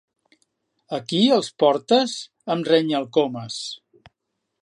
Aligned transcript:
Aquí, 0.97 1.19
els 1.35 1.49
portes? 1.63 2.17
—em 2.21 2.65
renya 2.71 2.97
el 3.01 3.07
Comas. 3.19 3.59